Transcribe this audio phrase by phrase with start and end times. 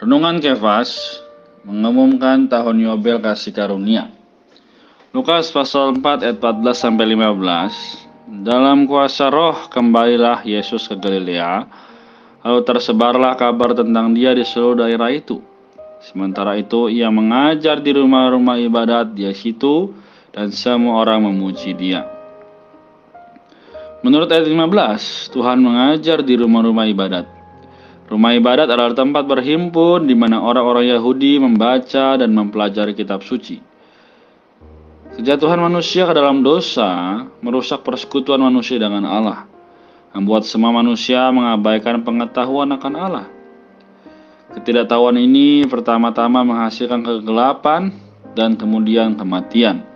[0.00, 1.20] Renungan Kefas
[1.60, 4.08] mengumumkan tahun Yobel kasih karunia.
[5.12, 8.40] Lukas pasal 4 ayat 14 sampai 15.
[8.40, 11.68] Dalam kuasa roh kembalilah Yesus ke Galilea,
[12.40, 15.44] lalu tersebarlah kabar tentang dia di seluruh daerah itu.
[16.00, 19.92] Sementara itu ia mengajar di rumah-rumah ibadat di situ
[20.32, 22.19] dan semua orang memuji dia.
[24.00, 27.26] Menurut ayat 15, Tuhan mengajar di rumah-rumah ibadat.
[28.08, 33.60] Rumah ibadat adalah tempat berhimpun di mana orang-orang Yahudi membaca dan mempelajari kitab suci.
[35.20, 39.44] Kejatuhan manusia ke dalam dosa merusak persekutuan manusia dengan Allah,
[40.16, 43.26] membuat semua manusia mengabaikan pengetahuan akan Allah.
[44.56, 47.92] Ketidaktahuan ini pertama-tama menghasilkan kegelapan
[48.32, 49.89] dan kemudian kematian.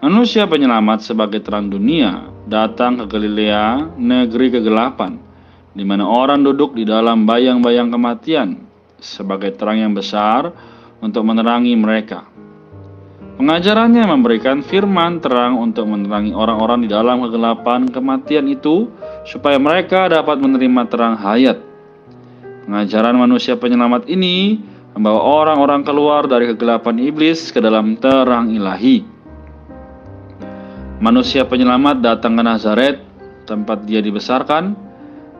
[0.00, 5.20] Manusia penyelamat sebagai terang dunia datang ke Galilea, negeri kegelapan,
[5.76, 8.64] di mana orang duduk di dalam bayang-bayang kematian,
[8.96, 10.56] sebagai terang yang besar
[11.04, 12.24] untuk menerangi mereka.
[13.36, 18.88] Pengajarannya memberikan firman terang untuk menerangi orang-orang di dalam kegelapan kematian itu,
[19.28, 21.60] supaya mereka dapat menerima terang hayat.
[22.64, 24.64] Pengajaran manusia penyelamat ini
[24.96, 29.09] membawa orang-orang keluar dari kegelapan iblis ke dalam terang ilahi.
[31.00, 33.00] Manusia penyelamat datang ke Nazaret,
[33.48, 34.76] tempat dia dibesarkan.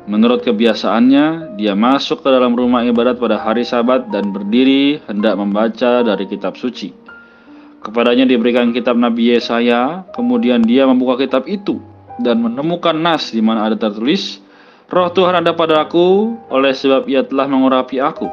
[0.09, 6.01] Menurut kebiasaannya, dia masuk ke dalam rumah ibadat pada hari Sabat dan berdiri hendak membaca
[6.01, 6.97] dari kitab suci.
[7.85, 11.77] Kepadanya diberikan kitab Nabi Yesaya, kemudian dia membuka kitab itu
[12.25, 14.41] dan menemukan nas di mana ada tertulis,
[14.89, 18.33] Roh Tuhan ada padaku, oleh sebab ia telah mengurapi aku,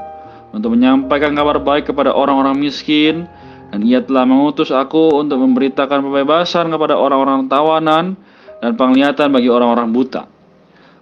[0.56, 3.28] untuk menyampaikan kabar baik kepada orang-orang miskin,
[3.68, 8.16] dan ia telah mengutus aku untuk memberitakan pembebasan kepada orang-orang tawanan
[8.64, 10.24] dan penglihatan bagi orang-orang buta.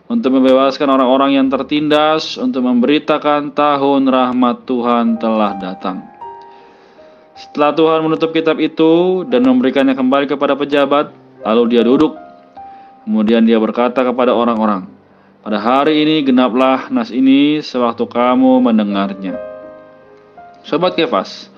[0.05, 6.05] Untuk membebaskan orang-orang yang tertindas, untuk memberitakan tahun rahmat Tuhan telah datang.
[7.35, 11.09] Setelah Tuhan menutup kitab itu dan memberikannya kembali kepada pejabat,
[11.41, 12.13] lalu dia duduk.
[13.05, 14.85] Kemudian dia berkata kepada orang-orang,
[15.41, 19.37] "Pada hari ini genaplah nas ini sewaktu kamu mendengarnya."
[20.65, 21.49] Sobat Kefas,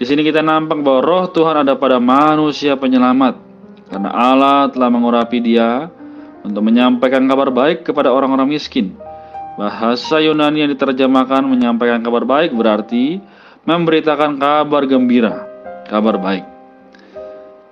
[0.00, 3.36] di sini kita nampak bahwa roh Tuhan ada pada manusia penyelamat.
[3.92, 5.92] Karena Allah telah mengurapi dia
[6.40, 8.96] untuk menyampaikan kabar baik kepada orang-orang miskin.
[9.60, 13.20] Bahasa Yunani yang diterjemahkan menyampaikan kabar baik berarti
[13.68, 15.44] memberitakan kabar gembira,
[15.84, 16.48] kabar baik.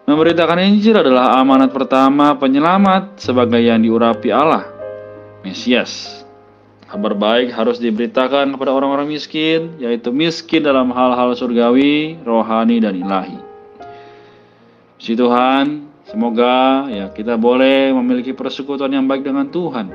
[0.05, 4.69] Memberitakan Injil adalah amanat pertama penyelamat sebagai yang diurapi Allah,
[5.41, 6.28] Mesias.
[6.88, 13.37] Kabar baik harus diberitakan kepada orang-orang miskin, yaitu miskin dalam hal-hal surgawi, rohani, dan ilahi.
[14.97, 19.93] Si Tuhan, semoga ya kita boleh memiliki persekutuan yang baik dengan Tuhan.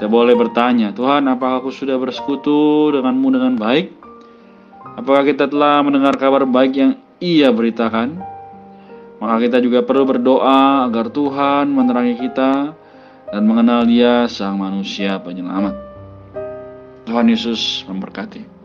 [0.00, 3.92] Kita boleh bertanya, Tuhan, apakah aku sudah bersekutu denganmu dengan baik?
[4.96, 8.24] Apakah kita telah mendengar kabar baik yang ia beritakan?
[9.20, 12.72] Maka kita juga perlu berdoa agar Tuhan menerangi kita,
[13.30, 15.76] dan mengenal Dia, Sang Manusia Penyelamat.
[17.04, 18.63] Tuhan Yesus memberkati.